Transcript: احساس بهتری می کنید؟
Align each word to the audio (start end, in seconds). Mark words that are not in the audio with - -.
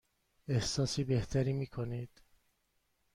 احساس 0.47 0.99
بهتری 0.99 1.53
می 1.53 1.67
کنید؟ 1.67 2.09